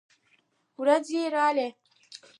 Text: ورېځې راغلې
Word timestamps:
ورېځې 0.81 1.21
راغلې 1.35 1.67